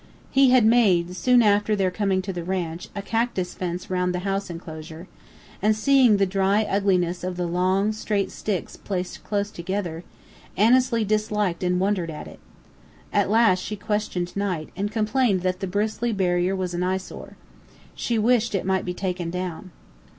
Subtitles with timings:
[0.31, 4.21] He had made, soon after their coming to the ranch, a cactus fence round the
[4.25, 5.07] house enclosure;
[5.61, 10.03] and seeing the dry ugliness of the long, straight sticks placed close together,
[10.57, 12.39] Annesley disliked and wondered at it.
[13.13, 17.37] At last she questioned Knight, and complained that the bristly barrier was an eyesore.
[17.93, 19.69] She wished it might be taken down.